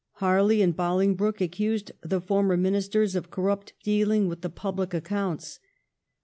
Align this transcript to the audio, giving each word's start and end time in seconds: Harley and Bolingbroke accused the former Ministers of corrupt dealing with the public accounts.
Harley 0.13 0.63
and 0.63 0.75
Bolingbroke 0.75 1.41
accused 1.41 1.91
the 2.01 2.19
former 2.19 2.57
Ministers 2.57 3.13
of 3.15 3.29
corrupt 3.29 3.73
dealing 3.83 4.27
with 4.27 4.41
the 4.41 4.49
public 4.49 4.95
accounts. 4.95 5.59